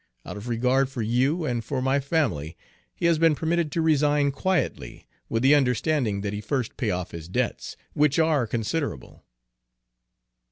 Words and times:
Out 0.25 0.35
of 0.35 0.47
regard 0.47 0.89
for 0.89 1.03
you 1.03 1.45
and 1.45 1.63
for 1.63 1.79
my 1.79 1.99
family, 1.99 2.57
he 2.95 3.05
has 3.05 3.19
been 3.19 3.35
permitted 3.35 3.71
to 3.73 3.83
resign 3.83 4.31
quietly, 4.31 5.05
with 5.29 5.43
the 5.43 5.53
understanding 5.53 6.21
that 6.21 6.33
he 6.33 6.41
first 6.41 6.75
pay 6.75 6.89
off 6.89 7.11
his 7.11 7.29
debts, 7.29 7.77
which 7.93 8.17
are 8.17 8.47
considerable." 8.47 9.23